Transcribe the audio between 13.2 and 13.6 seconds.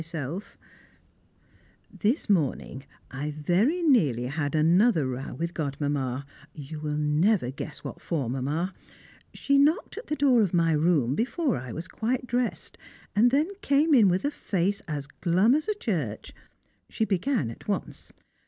then